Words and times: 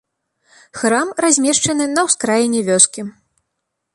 Храм 0.79 1.11
размешчаны 1.25 1.85
на 1.95 2.01
ўскраіне 2.09 2.61
вёскі. 2.69 3.01